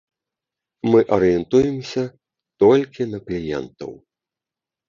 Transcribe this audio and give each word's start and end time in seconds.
Мы 0.93 0.99
арыентуемся 1.17 2.03
толькі 2.65 3.09
на 3.13 3.19
кліентаў. 3.29 3.91